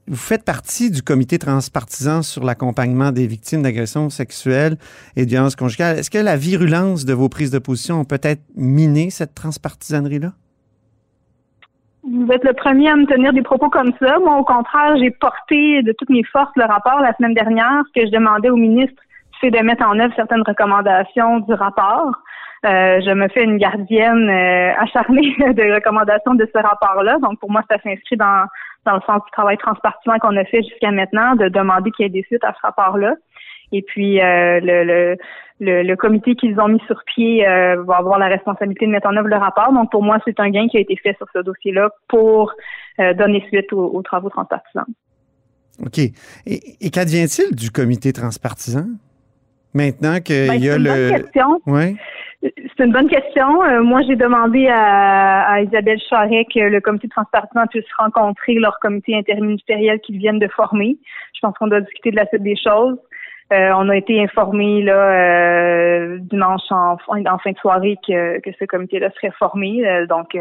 vous 0.06 0.17
faites 0.17 0.45
partie 0.45 0.91
du 0.91 1.03
comité 1.03 1.39
transpartisan 1.39 2.23
sur 2.23 2.45
l'accompagnement 2.45 3.11
des 3.11 3.27
victimes 3.27 3.62
d'agressions 3.62 4.11
sexuelles 4.11 4.77
et 5.17 5.25
de 5.25 5.31
violences 5.31 5.56
conjugales. 5.56 5.99
Est-ce 5.99 6.11
que 6.11 6.19
la 6.19 6.37
virulence 6.37 7.05
de 7.05 7.15
vos 7.15 7.29
prises 7.29 7.51
de 7.51 7.59
position 7.59 8.01
ont 8.01 8.05
peut-être 8.05 8.43
miné 8.55 9.11
cette 9.11 9.35
transpartisanerie-là? 9.35 10.33
Vous 12.06 12.31
êtes 12.31 12.45
le 12.45 12.53
premier 12.53 12.91
à 12.91 12.97
me 12.97 13.06
tenir 13.06 13.33
des 13.33 13.43
propos 13.43 13.71
comme 13.71 13.93
ça. 13.99 14.19
Moi, 14.19 14.37
au 14.37 14.45
contraire, 14.45 14.95
j'ai 14.99 15.11
porté 15.11 15.83
de 15.83 15.95
toutes 15.99 16.11
mes 16.11 16.25
forces 16.25 16.53
le 16.57 16.65
rapport 16.65 17.00
la 17.00 17.15
semaine 17.15 17.33
dernière. 17.33 17.83
Que 17.95 18.05
je 18.05 18.11
demandais 18.11 18.50
au 18.50 18.57
ministre, 18.57 19.03
c'est 19.41 19.50
de 19.50 19.59
mettre 19.61 19.87
en 19.87 19.99
œuvre 19.99 20.12
certaines 20.15 20.43
recommandations 20.47 21.41
du 21.41 21.55
rapport. 21.55 22.12
Euh, 22.64 23.00
je 23.05 23.12
me 23.12 23.28
fais 23.28 23.44
une 23.44 23.58
gardienne 23.58 24.28
euh, 24.28 24.72
acharnée 24.78 25.34
de 25.38 25.75
recommandations 25.75 26.34
de 26.34 26.49
ce 26.52 26.58
rapport-là. 26.58 27.19
Donc, 27.19 27.38
pour 27.40 27.50
moi, 27.50 27.62
ça 27.70 27.76
s'inscrit 27.82 28.16
dans 28.16 28.46
dans 28.84 28.94
le 28.94 29.00
sens 29.06 29.22
du 29.25 29.31
travail 29.32 29.56
transpartisan 29.58 30.19
qu'on 30.19 30.37
a 30.37 30.44
fait 30.44 30.62
jusqu'à 30.62 30.90
maintenant, 30.90 31.34
de 31.37 31.49
demander 31.49 31.90
qu'il 31.90 32.05
y 32.05 32.06
ait 32.06 32.11
des 32.11 32.22
suites 32.25 32.44
à 32.44 32.52
ce 32.52 32.66
rapport-là. 32.66 33.14
Et 33.72 33.82
puis 33.82 34.20
euh, 34.20 34.61
le, 34.61 35.16
le, 35.61 35.82
le, 35.82 35.96
comité 35.96 36.37
qu'ils 36.37 36.61
ont 36.61 36.69
mis 36.69 36.81
sur 36.87 37.02
pied 37.06 37.46
euh, 37.46 37.82
va 37.82 37.96
avoir 37.96 38.19
la 38.19 38.28
responsabilité 38.28 38.87
de 38.87 38.93
mettre 38.93 39.08
en 39.08 39.16
œuvre 39.16 39.28
le 39.28 39.37
rapport. 39.37 39.72
Donc 39.72 39.90
pour 39.90 40.02
moi, 40.02 40.19
c'est 40.25 40.38
un 40.38 40.50
gain 40.50 40.69
qui 40.69 40.76
a 40.76 40.81
été 40.81 40.96
fait 40.96 41.16
sur 41.16 41.26
ce 41.34 41.40
dossier-là 41.40 41.90
pour 42.08 42.52
euh, 43.00 43.14
donner 43.14 43.44
suite 43.49 43.72
aux, 43.72 44.02
travaux 44.02 44.28
transpartisans. 44.28 44.84
OK. 45.84 45.99
Et, 45.99 46.12
et 46.46 46.90
qu'advient-il 46.90 47.56
du 47.56 47.70
comité 47.70 48.12
transpartisan? 48.12 48.87
Maintenant 49.72 50.20
qu'il 50.20 50.46
ben, 50.46 50.55
y 50.55 50.70
a 50.70 50.78
le. 50.78 51.11
Question. 51.22 51.61
Ouais. 51.66 51.96
C'est 52.44 52.85
une 52.85 52.93
bonne 52.93 53.08
question. 53.08 53.62
Euh, 53.64 53.82
moi, 53.82 54.02
j'ai 54.02 54.17
demandé 54.17 54.69
à, 54.69 55.62
Isabelle 55.62 56.00
Charret 56.11 56.46
que 56.52 56.61
le 56.61 56.81
comité 56.81 57.06
de 57.06 57.12
transpartisan 57.12 57.67
puisse 57.69 57.87
rencontrer 57.99 58.55
leur 58.55 58.79
comité 58.81 59.17
interministériel 59.17 59.99
qu'ils 60.00 60.19
viennent 60.19 60.38
de 60.38 60.49
former. 60.49 60.99
Je 61.35 61.41
pense 61.41 61.56
qu'on 61.56 61.69
doit 61.69 61.81
discuter 61.81 62.11
de 62.11 62.17
la 62.17 62.26
suite 62.26 62.43
des 62.43 62.56
choses. 62.56 62.99
Euh, 63.52 63.70
on 63.76 63.88
a 63.88 63.96
été 63.96 64.23
informés 64.23 64.82
là 64.82 64.94
euh, 64.94 66.19
dimanche 66.20 66.62
en, 66.70 66.99
fin 66.99 67.20
de 67.20 67.58
soirée 67.58 67.96
que, 68.06 68.41
que 68.41 68.50
ce 68.58 68.64
comité-là 68.64 69.11
serait 69.12 69.32
formé. 69.38 69.82
donc, 70.08 70.37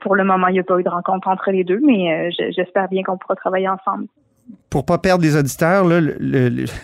pour 0.00 0.16
le 0.16 0.24
moment, 0.24 0.48
il 0.48 0.52
n'y 0.52 0.60
a 0.60 0.64
pas 0.64 0.78
eu 0.78 0.82
de 0.82 0.88
rencontre 0.88 1.28
entre 1.28 1.50
les 1.50 1.64
deux, 1.64 1.80
mais 1.82 2.30
j'espère 2.30 2.88
bien 2.88 3.02
qu'on 3.02 3.16
pourra 3.16 3.36
travailler 3.36 3.68
ensemble 3.68 4.06
pour 4.74 4.84
pas 4.84 4.98
perdre 4.98 5.22
les 5.22 5.36
auditeurs, 5.36 5.86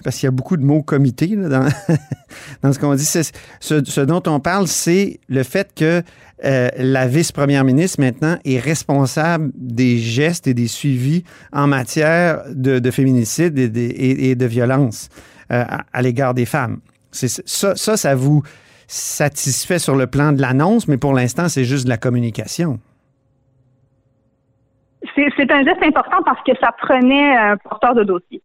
parce 0.04 0.16
qu'il 0.16 0.26
y 0.26 0.28
a 0.28 0.30
beaucoup 0.30 0.56
de 0.56 0.64
mots 0.64 0.80
comité 0.80 1.36
dans, 2.62 2.72
ce 2.72 2.78
qu'on 2.78 2.94
dit, 2.94 3.04
ce, 3.04 4.00
dont 4.02 4.22
on 4.26 4.38
parle, 4.38 4.68
c'est 4.68 5.18
le 5.28 5.42
fait 5.42 5.72
que 5.74 6.02
euh, 6.44 6.68
la 6.76 7.08
vice-première 7.08 7.64
ministre 7.64 8.00
maintenant 8.00 8.38
est 8.44 8.60
responsable 8.60 9.50
des 9.56 9.98
gestes 9.98 10.46
et 10.46 10.54
des 10.54 10.68
suivis 10.68 11.24
en 11.52 11.66
matière 11.66 12.44
de, 12.48 12.90
féminicide 12.92 13.58
et, 13.58 14.34
de 14.36 14.46
violence 14.46 15.08
euh, 15.50 15.64
à, 15.92 16.02
l'égard 16.02 16.34
des 16.34 16.46
femmes. 16.46 16.78
Ça, 17.10 17.74
ça 17.74 18.14
vous 18.14 18.44
satisfait 18.86 19.80
sur 19.80 19.96
le 19.96 20.06
plan 20.06 20.30
de 20.30 20.40
l'annonce, 20.40 20.86
mais 20.86 20.96
pour 20.96 21.12
l'instant, 21.12 21.48
c'est 21.48 21.64
juste 21.64 21.84
de 21.84 21.90
la 21.90 21.98
communication 21.98 22.78
c'est 25.36 25.50
un 25.50 25.64
geste 25.64 25.82
important 25.82 26.22
parce 26.24 26.42
que 26.42 26.52
ça 26.60 26.72
prenait 26.72 27.36
un 27.36 27.56
porteur 27.56 27.94
de 27.94 28.04
dossier. 28.04 28.42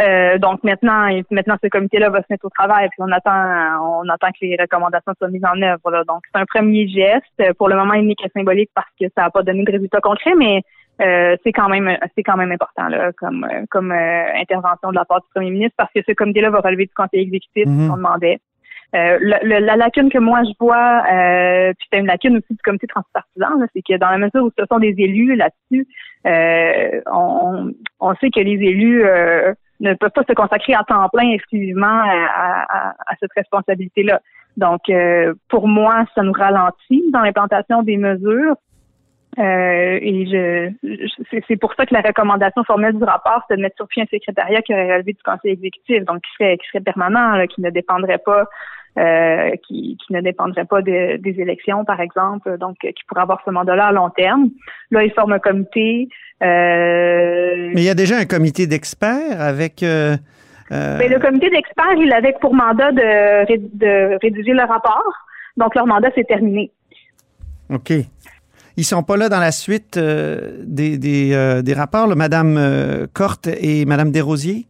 Euh, 0.00 0.38
donc 0.38 0.64
maintenant, 0.64 1.08
maintenant 1.30 1.56
ce 1.62 1.68
comité-là 1.68 2.10
va 2.10 2.20
se 2.20 2.26
mettre 2.28 2.44
au 2.46 2.50
travail, 2.50 2.88
puis 2.88 2.98
on 2.98 3.12
attend, 3.12 4.02
on 4.02 4.08
attend 4.08 4.28
que 4.28 4.38
les 4.44 4.56
recommandations 4.60 5.12
soient 5.18 5.28
mises 5.28 5.44
en 5.44 5.60
œuvre. 5.62 6.04
Donc 6.06 6.22
c'est 6.32 6.40
un 6.40 6.46
premier 6.46 6.88
geste. 6.88 7.54
Pour 7.58 7.68
le 7.68 7.76
moment, 7.76 7.94
il 7.94 8.06
n'est 8.06 8.16
que 8.16 8.28
symbolique 8.34 8.70
parce 8.74 8.88
que 9.00 9.06
ça 9.16 9.24
n'a 9.24 9.30
pas 9.30 9.42
donné 9.42 9.62
de 9.62 9.70
résultats 9.70 10.00
concrets, 10.00 10.34
mais 10.36 10.62
euh, 11.00 11.36
c'est 11.42 11.52
quand 11.52 11.68
même 11.68 11.96
c'est 12.14 12.22
quand 12.22 12.36
même 12.36 12.52
important 12.52 12.86
là, 12.88 13.10
comme 13.18 13.46
comme 13.70 13.90
euh, 13.90 14.24
intervention 14.36 14.90
de 14.90 14.94
la 14.94 15.04
part 15.04 15.20
du 15.20 15.26
premier 15.34 15.50
ministre 15.50 15.74
parce 15.76 15.92
que 15.92 16.00
ce 16.06 16.12
comité-là 16.12 16.50
va 16.50 16.60
relever 16.60 16.86
du 16.86 16.94
conseil 16.94 17.22
exécutif 17.22 17.66
mm 17.66 17.88
qu'on 17.88 17.96
demandait. 17.96 18.38
Euh, 18.94 19.18
la, 19.20 19.76
lacune 19.76 20.08
que 20.08 20.18
moi 20.18 20.42
je 20.44 20.52
vois, 20.60 21.02
euh, 21.10 21.72
puis 21.76 21.88
c'est 21.92 21.98
une 21.98 22.06
lacune 22.06 22.36
aussi 22.36 22.54
du 22.54 22.62
comité 22.62 22.86
transpartisan, 22.86 23.48
c'est 23.74 23.82
que 23.82 23.98
dans 23.98 24.10
la 24.10 24.18
mesure 24.18 24.44
où 24.44 24.50
ce 24.56 24.64
sont 24.70 24.78
des 24.78 24.94
élus 24.98 25.34
là-dessus, 25.34 25.88
euh, 26.26 27.00
on, 27.12 27.72
on, 27.98 28.14
sait 28.16 28.30
que 28.30 28.38
les 28.38 28.52
élus 28.52 29.04
euh, 29.04 29.52
ne 29.80 29.94
peuvent 29.94 30.12
pas 30.12 30.22
se 30.28 30.32
consacrer 30.34 30.74
à 30.74 30.84
temps 30.84 31.08
plein 31.12 31.28
exclusivement 31.30 32.02
à, 32.04 32.94
à, 33.08 33.16
cette 33.18 33.32
responsabilité-là. 33.34 34.20
Donc, 34.56 34.82
pour 35.48 35.66
moi, 35.66 36.04
ça 36.14 36.22
nous 36.22 36.32
ralentit 36.32 37.02
dans 37.12 37.20
l'implantation 37.20 37.82
des 37.82 37.96
mesures. 37.96 38.54
et 39.36 40.26
je, 40.30 40.70
c'est 41.48 41.56
pour 41.56 41.74
ça 41.74 41.84
que 41.84 41.92
la 41.92 42.02
recommandation 42.02 42.62
formelle 42.62 42.96
du 42.96 43.02
rapport, 43.02 43.42
c'est 43.48 43.56
de 43.56 43.62
mettre 43.62 43.74
sur 43.74 43.88
pied 43.88 44.02
un 44.04 44.06
secrétariat 44.06 44.62
qui 44.62 44.72
aurait 44.72 44.94
relevé 44.94 45.14
du 45.14 45.22
conseil 45.24 45.52
exécutif, 45.54 46.04
donc 46.04 46.20
qui 46.20 46.30
serait, 46.38 46.56
qui 46.58 46.68
serait 46.68 46.84
permanent, 46.84 47.44
qui 47.48 47.60
ne 47.60 47.70
dépendrait 47.70 48.18
pas 48.18 48.42
euh, 48.42 48.44
qui, 48.96 49.96
qui, 49.96 50.12
ne 50.12 50.20
dépendrait 50.20 50.64
pas 50.64 50.82
des 50.82 51.34
élections, 51.38 51.84
par 51.84 52.00
exemple, 52.00 52.58
donc 52.58 52.76
qui 52.78 53.04
pourrait 53.08 53.22
avoir 53.22 53.40
ce 53.44 53.50
mandat-là 53.50 53.86
à 53.86 53.92
long 53.92 54.10
terme. 54.10 54.50
Là, 54.90 55.04
il 55.04 55.12
forme 55.12 55.32
un 55.32 55.38
comité. 55.38 56.08
Euh, 56.42 57.70
Mais 57.74 57.82
il 57.82 57.84
y 57.84 57.90
a 57.90 57.94
déjà 57.94 58.16
un 58.18 58.24
comité 58.24 58.66
d'experts 58.66 59.40
avec. 59.40 59.82
Euh, 59.82 60.16
Mais 60.70 61.08
le 61.08 61.18
comité 61.18 61.50
d'experts, 61.50 61.96
il 61.98 62.12
avait 62.12 62.34
pour 62.40 62.54
mandat 62.54 62.92
de, 62.92 63.76
de 63.76 64.18
rédiger 64.22 64.52
le 64.52 64.62
rapport. 64.62 65.12
Donc, 65.56 65.74
leur 65.74 65.86
mandat, 65.86 66.10
s'est 66.14 66.24
terminé. 66.24 66.70
OK. 67.70 67.92
Ils 68.76 68.84
sont 68.84 69.04
pas 69.04 69.16
là 69.16 69.28
dans 69.28 69.38
la 69.38 69.52
suite 69.52 69.96
des, 69.96 70.98
des, 70.98 71.62
des, 71.62 71.74
rapports, 71.74 72.08
là, 72.08 72.16
Madame 72.16 73.06
Corte 73.12 73.46
et 73.46 73.84
Madame 73.84 74.10
Desrosiers? 74.10 74.66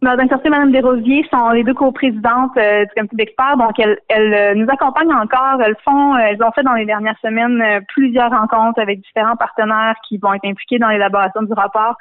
Madame 0.00 0.28
Corté 0.28 0.46
et 0.46 0.50
Madame 0.50 0.70
Desrosiers 0.70 1.26
sont 1.32 1.50
les 1.50 1.64
deux 1.64 1.74
coprésidentes 1.74 2.56
euh, 2.56 2.84
du 2.84 2.90
comité 2.94 3.16
d'experts, 3.16 3.56
donc 3.56 3.76
elles, 3.80 3.98
elles 4.08 4.32
euh, 4.32 4.54
nous 4.54 4.66
accompagnent 4.70 5.12
encore. 5.12 5.60
Elles 5.60 5.74
font, 5.84 6.14
euh, 6.14 6.18
elles 6.20 6.42
ont 6.42 6.52
fait 6.52 6.62
dans 6.62 6.74
les 6.74 6.86
dernières 6.86 7.18
semaines 7.20 7.84
plusieurs 7.88 8.30
rencontres 8.30 8.80
avec 8.80 9.00
différents 9.00 9.34
partenaires 9.34 9.96
qui 10.08 10.18
vont 10.18 10.32
être 10.34 10.44
impliqués 10.44 10.78
dans 10.78 10.88
l'élaboration 10.88 11.42
du 11.42 11.52
rapport, 11.52 11.96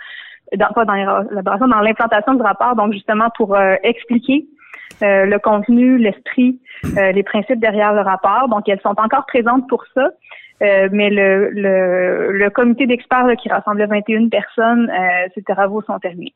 dans, 0.56 0.68
pas 0.68 0.86
dans 0.86 0.94
l'élaboration, 0.94 1.68
dans 1.68 1.80
l'implantation 1.80 2.36
du 2.36 2.42
rapport, 2.44 2.76
donc 2.76 2.94
justement 2.94 3.30
pour 3.36 3.58
expliquer 3.84 4.46
le 5.02 5.38
contenu, 5.38 5.98
l'esprit, 5.98 6.60
les 6.96 7.24
principes 7.24 7.60
derrière 7.60 7.94
le 7.94 8.02
rapport. 8.02 8.48
Donc 8.48 8.70
elles 8.70 8.82
sont 8.82 8.96
encore 8.98 9.26
présentes 9.26 9.68
pour 9.68 9.84
ça. 9.94 10.10
mais 10.62 11.10
le, 11.10 11.50
le, 11.50 12.32
le 12.32 12.50
comité 12.52 12.86
d'experts 12.86 13.36
qui 13.42 13.50
rassemblait 13.50 13.88
21 13.88 14.30
personnes, 14.30 14.92
ces 15.34 15.44
travaux 15.44 15.82
sont 15.82 15.98
terminés. 16.00 16.34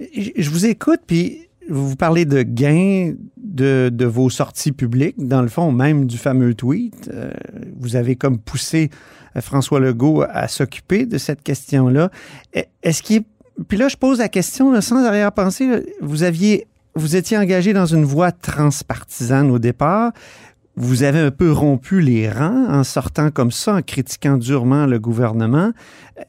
Je 0.00 0.50
vous 0.50 0.66
écoute, 0.66 1.00
puis 1.06 1.48
vous 1.68 1.96
parlez 1.96 2.24
de 2.24 2.42
gains 2.42 3.14
de, 3.36 4.04
vos 4.04 4.30
sorties 4.30 4.72
publiques, 4.72 5.16
dans 5.18 5.42
le 5.42 5.48
fond, 5.48 5.72
même 5.72 6.06
du 6.06 6.18
fameux 6.18 6.54
tweet. 6.54 7.10
Euh, 7.12 7.30
vous 7.78 7.96
avez 7.96 8.16
comme 8.16 8.38
poussé 8.38 8.90
euh, 9.36 9.40
François 9.40 9.80
Legault 9.80 10.24
à 10.28 10.48
s'occuper 10.48 11.06
de 11.06 11.18
cette 11.18 11.42
question-là. 11.42 12.10
E, 12.56 12.62
est-ce 12.82 13.02
qu'il 13.02 13.22
Puis 13.68 13.78
là, 13.78 13.88
je 13.88 13.96
pose 13.96 14.18
la 14.18 14.28
question 14.28 14.80
sans 14.80 15.04
arrière-pensée. 15.04 15.84
Vous 16.00 16.22
aviez, 16.22 16.66
vous 16.94 17.16
étiez 17.16 17.36
engagé 17.36 17.72
dans 17.72 17.86
une 17.86 18.04
voie 18.04 18.32
transpartisane 18.32 19.50
au 19.50 19.58
départ 19.58 20.12
vous 20.80 21.02
avez 21.02 21.18
un 21.18 21.30
peu 21.30 21.52
rompu 21.52 22.00
les 22.00 22.30
rangs 22.30 22.66
en 22.70 22.84
sortant 22.84 23.30
comme 23.30 23.50
ça, 23.50 23.74
en 23.74 23.82
critiquant 23.82 24.38
durement 24.38 24.86
le 24.86 24.98
gouvernement. 24.98 25.72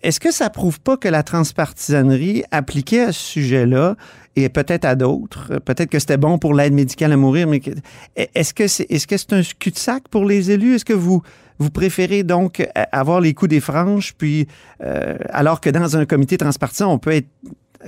Est-ce 0.04 0.20
que 0.20 0.32
ça 0.32 0.50
prouve 0.50 0.82
pas 0.82 0.98
que 0.98 1.08
la 1.08 1.24
transpartisanerie 1.24 2.44
appliquée 2.52 3.02
à 3.02 3.12
ce 3.14 3.20
sujet-là 3.20 3.96
et 4.36 4.50
peut-être 4.50 4.86
à 4.86 4.96
d'autres, 4.96 5.60
peut-être 5.60 5.90
que 5.90 6.00
c'était 6.00 6.18
bon 6.18 6.38
pour 6.38 6.54
l'aide 6.54 6.74
médicale 6.74 7.14
à 7.14 7.18
mourir, 7.18 7.48
mais 7.48 7.62
est-ce 8.16 8.54
que 8.54 8.68
c'est 8.68 8.86
est-ce 8.90 9.08
que 9.08 9.18
c'est 9.18 9.34
un 9.34 9.42
cul-de-sac 9.60 10.04
pour 10.10 10.26
les 10.26 10.52
élus? 10.52 10.76
Est-ce 10.76 10.86
que 10.86 10.94
vous 10.94 11.22
préférez 11.74 12.24
donc 12.24 12.66
avoir 12.92 13.22
les 13.22 13.34
coups 13.34 13.50
des 13.50 13.60
franges, 13.60 14.14
puis 14.18 14.48
euh, 14.84 15.18
alors 15.30 15.62
que 15.62 15.70
dans 15.70 15.96
un 15.96 16.06
comité 16.06 16.38
transpartisan, 16.38 16.92
on 16.92 16.98
peut 16.98 17.12
être 17.12 17.30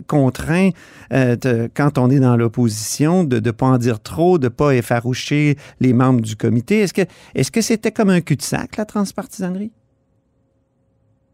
contraint, 0.07 0.69
euh, 1.11 1.35
quand 1.75 1.97
on 1.97 2.09
est 2.09 2.19
dans 2.19 2.35
l'opposition, 2.35 3.23
de 3.23 3.39
ne 3.39 3.51
pas 3.51 3.65
en 3.65 3.77
dire 3.77 4.01
trop, 4.01 4.37
de 4.37 4.45
ne 4.45 4.49
pas 4.49 4.71
effaroucher 4.71 5.55
les 5.79 5.93
membres 5.93 6.21
du 6.21 6.35
comité. 6.35 6.81
Est-ce 6.81 6.93
que 6.93 7.01
est-ce 7.35 7.51
que 7.51 7.61
c'était 7.61 7.91
comme 7.91 8.09
un 8.09 8.21
cul-de-sac, 8.21 8.77
la 8.77 8.85
transpartisanerie? 8.85 9.71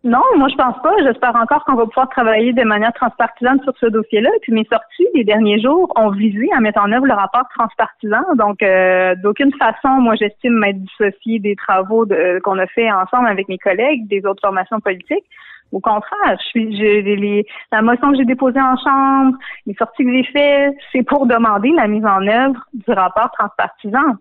Non, 0.06 0.24
moi 0.38 0.48
je 0.48 0.56
pense 0.56 0.82
pas. 0.82 0.94
J'espère 1.04 1.36
encore 1.36 1.66
qu'on 1.66 1.75
va 1.75 1.86
pouvoir 1.86 2.08
travailler 2.08 2.54
de 2.54 2.63
manière 2.63 2.94
transpartisane 2.94 3.60
sur 3.63 3.74
ce 3.82 3.88
dossier-là. 3.88 4.30
Puis 4.42 4.54
mes 4.54 4.66
sorties 4.72 5.08
des 5.13 5.25
derniers 5.25 5.60
jours 5.60 5.92
ont 5.98 6.10
visé 6.10 6.48
à 6.56 6.62
mettre 6.62 6.80
en 6.80 6.89
œuvre 6.94 7.06
le 7.06 7.13
rapport 7.13 7.44
transpartisan. 7.54 8.24
Donc 8.38 8.63
euh, 8.63 9.16
d'aucune 9.16 9.51
façon, 9.60 9.89
moi 10.00 10.16
j'estime 10.16 10.54
m'être 10.54 10.80
dissociée 10.80 11.39
des 11.39 11.58
travaux 11.58 12.06
qu'on 12.44 12.58
a 12.60 12.68
fait 12.68 12.89
ensemble 12.89 13.28
avec 13.28 13.50
mes 13.50 13.58
collègues 13.58 14.08
des 14.08 14.25
autres 14.25 14.42
formations 14.42 14.80
politiques. 14.80 15.25
Au 15.71 15.79
contraire, 15.79 16.38
je 16.39 16.45
suis, 16.47 16.65
les, 16.69 17.45
la 17.71 17.81
motion 17.81 18.11
que 18.11 18.17
j'ai 18.17 18.25
déposée 18.25 18.59
en 18.59 18.75
chambre, 18.77 19.38
les 19.67 19.75
sorties 19.75 20.03
que 20.03 20.11
j'ai 20.11 20.23
faites, 20.23 20.75
c'est 20.91 21.03
pour 21.03 21.27
demander 21.27 21.69
la 21.71 21.88
mise 21.88 22.05
en 22.05 22.25
œuvre 22.27 22.59
du 22.73 22.91
rapport 22.91 23.29
transpartisan. 23.38 24.15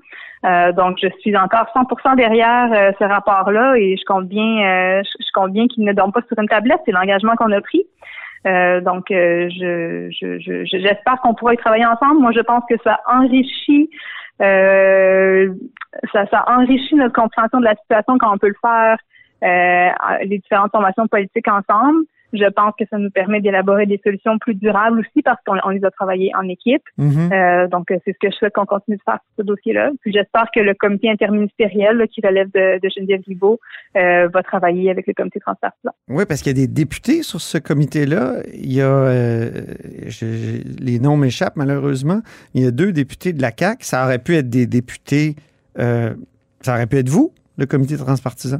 Euh, 0.44 0.72
donc, 0.72 0.98
je 1.02 1.08
suis 1.20 1.36
encore 1.36 1.66
100% 1.74 2.16
derrière 2.16 2.70
euh, 2.72 2.92
ce 2.98 3.04
rapport-là 3.04 3.74
et 3.76 3.96
je 3.96 4.04
compte 4.04 4.28
bien, 4.28 4.98
euh, 4.98 5.02
je, 5.02 5.32
compte 5.32 5.52
bien 5.52 5.66
qu'il 5.68 5.84
ne 5.84 5.92
dorme 5.92 6.12
pas 6.12 6.20
sur 6.28 6.38
une 6.38 6.48
tablette. 6.48 6.80
C'est 6.84 6.92
l'engagement 6.92 7.34
qu'on 7.36 7.52
a 7.52 7.60
pris. 7.60 7.86
donc, 8.44 9.06
je, 9.08 10.08
je, 10.10 10.64
j'espère 10.64 11.20
qu'on 11.22 11.34
pourra 11.34 11.54
y 11.54 11.56
travailler 11.56 11.86
ensemble. 11.86 12.20
Moi, 12.20 12.32
je 12.32 12.40
pense 12.40 12.62
que 12.68 12.76
ça 12.84 13.00
enrichit, 13.06 13.90
ça, 14.38 16.26
ça 16.30 16.44
enrichit 16.46 16.94
notre 16.94 17.14
compréhension 17.14 17.58
de 17.58 17.64
la 17.64 17.74
situation 17.76 18.18
quand 18.18 18.34
on 18.34 18.38
peut 18.38 18.48
le 18.48 18.54
faire 18.60 18.96
euh, 18.96 18.96
les 19.42 20.38
différentes 20.38 20.72
formations 20.72 21.06
politiques 21.06 21.48
ensemble. 21.48 22.04
Je 22.32 22.44
pense 22.50 22.74
que 22.78 22.84
ça 22.90 22.98
nous 22.98 23.10
permet 23.10 23.40
d'élaborer 23.40 23.86
des 23.86 24.00
solutions 24.04 24.38
plus 24.38 24.54
durables 24.54 25.00
aussi 25.00 25.22
parce 25.22 25.38
qu'on 25.46 25.70
les 25.70 25.84
a 25.84 25.90
travaillées 25.90 26.30
en 26.36 26.46
équipe. 26.48 26.82
Mm-hmm. 26.98 27.32
euh, 27.32 27.68
donc, 27.68 27.86
c'est 27.88 28.12
ce 28.12 28.18
que 28.20 28.30
je 28.30 28.36
souhaite 28.36 28.52
qu'on 28.52 28.66
continue 28.66 28.98
de 28.98 29.02
faire 29.02 29.18
sur 29.34 29.38
ce 29.38 29.42
dossier-là. 29.42 29.90
Puis 30.02 30.12
j'espère 30.12 30.46
que 30.54 30.60
le 30.60 30.74
comité 30.74 31.10
interministériel 31.10 32.06
qui 32.08 32.20
relève 32.20 32.50
de, 32.50 32.80
de 32.80 32.88
Geneviève 32.94 33.22
Guibault 33.22 33.58
euh, 33.96 34.28
va 34.28 34.42
travailler 34.42 34.90
avec 34.90 35.06
le 35.06 35.14
comité 35.14 35.40
transpartisan. 35.40 35.90
Oui, 36.08 36.24
parce 36.28 36.42
qu'il 36.42 36.56
y 36.58 36.62
a 36.62 36.66
des 36.66 36.72
députés 36.72 37.22
sur 37.22 37.40
ce 37.40 37.56
comité-là. 37.56 38.42
Il 38.52 38.72
y 38.72 38.82
a, 38.82 38.86
euh, 38.86 39.50
les 40.80 40.98
noms 41.00 41.16
m'échappent 41.16 41.56
malheureusement. 41.56 42.20
Il 42.54 42.62
y 42.62 42.66
a 42.66 42.70
deux 42.70 42.92
députés 42.92 43.32
de 43.32 43.40
la 43.40 43.52
CAQ. 43.56 43.84
Ça 43.84 44.04
aurait 44.04 44.18
pu 44.18 44.36
être 44.36 44.50
des 44.50 44.66
députés, 44.66 45.36
euh, 45.78 46.12
ça 46.60 46.74
aurait 46.74 46.86
pu 46.86 46.98
être 46.98 47.08
vous, 47.08 47.32
le 47.56 47.64
comité 47.64 47.96
transpartisan? 47.96 48.58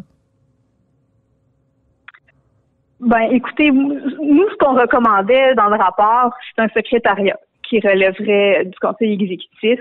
Ben, 3.01 3.29
écoutez, 3.31 3.71
nous, 3.71 4.49
ce 4.51 4.57
qu'on 4.59 4.75
recommandait 4.75 5.55
dans 5.55 5.69
le 5.69 5.77
rapport, 5.77 6.33
c'est 6.55 6.63
un 6.63 6.69
secrétariat 6.69 7.39
qui 7.69 7.81
relèverait 7.81 8.65
du 8.65 8.79
conseil 8.81 9.13
exécutif. 9.13 9.81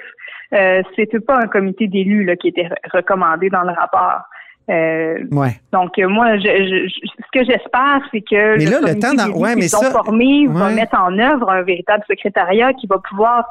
Euh, 0.53 0.81
c'était 0.95 1.19
pas 1.19 1.37
un 1.37 1.47
comité 1.47 1.87
d'élus 1.87 2.29
qui 2.39 2.49
était 2.49 2.69
recommandé 2.93 3.49
dans 3.49 3.63
le 3.63 3.71
rapport. 3.71 4.21
Euh, 4.69 5.19
ouais. 5.31 5.59
Donc 5.71 5.97
euh, 5.97 6.07
moi, 6.07 6.37
je, 6.37 6.41
je, 6.41 6.89
ce 6.89 7.39
que 7.39 7.45
j'espère, 7.45 8.01
c'est 8.11 8.21
que 8.21 8.57
mais 8.57 8.65
le 8.65 8.71
là, 8.71 8.79
le 8.81 8.99
temps 8.99 9.13
dans... 9.13 9.31
ouais, 9.39 9.55
mais 9.55 9.69
ça... 9.69 9.91
formés 9.91 10.45
va 10.47 10.69
mettre 10.69 10.99
en 10.99 11.17
œuvre 11.17 11.49
un 11.49 11.61
véritable 11.61 12.03
secrétariat 12.07 12.73
qui 12.73 12.85
va 12.85 12.97
pouvoir 12.97 13.45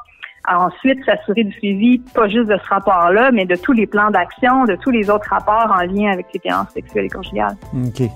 ensuite 0.46 1.02
s'assurer 1.04 1.44
du 1.44 1.52
suivi, 1.52 1.98
pas 2.14 2.28
juste 2.28 2.48
de 2.48 2.56
ce 2.56 2.68
rapport-là, 2.68 3.30
mais 3.32 3.46
de 3.46 3.56
tous 3.56 3.72
les 3.72 3.86
plans 3.86 4.10
d'action, 4.10 4.64
de 4.64 4.76
tous 4.76 4.90
les 4.90 5.10
autres 5.10 5.28
rapports 5.28 5.74
en 5.74 5.82
lien 5.82 6.12
avec 6.12 6.26
les 6.34 6.40
violences 6.44 6.70
sexuelles 6.70 7.06
et 7.06 7.08
conjugales. 7.08 7.56
OK. 7.74 8.08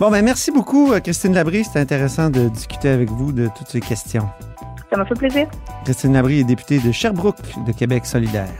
Bon, 0.00 0.10
ben 0.10 0.24
merci 0.24 0.50
beaucoup, 0.50 0.92
euh, 0.92 0.98
Christine 0.98 1.34
Labrie. 1.34 1.62
C'était 1.64 1.78
intéressant 1.78 2.28
de 2.28 2.48
discuter 2.48 2.88
avec 2.88 3.10
vous 3.10 3.30
de 3.30 3.48
toutes 3.56 3.68
ces 3.68 3.80
questions. 3.80 4.28
Ça 4.90 4.96
m'a 4.96 5.04
fait 5.04 5.14
plaisir. 5.14 5.46
Christine 5.84 6.14
Labrie 6.14 6.40
est 6.40 6.44
députée 6.44 6.80
de 6.80 6.90
Sherbrooke 6.90 7.36
de 7.64 7.70
Québec 7.70 8.04
solidaire. 8.04 8.50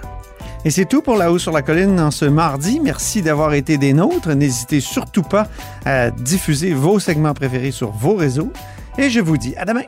Et 0.65 0.71
c'est 0.71 0.85
tout 0.85 1.03
pour 1.03 1.17
La 1.17 1.33
Haut 1.33 1.39
sur 1.39 1.51
la 1.51 1.63
Colline 1.63 1.99
en 1.99 2.13
ce 2.13 2.25
mardi. 2.25 2.79
Merci 2.81 3.21
d'avoir 3.21 3.53
été 3.55 3.79
des 3.79 3.93
nôtres. 3.93 4.31
N'hésitez 4.31 4.81
surtout 4.81 5.23
pas 5.23 5.49
à 5.85 6.11
diffuser 6.11 6.73
vos 6.73 7.01
segments 7.01 7.35
préférés 7.35 7.73
sur 7.73 7.91
vos 7.91 8.15
réseaux. 8.15 8.53
Et 8.97 9.11
je 9.11 9.21
vous 9.21 9.37
dis 9.37 9.57
à 9.57 9.65
demain. 9.65 9.83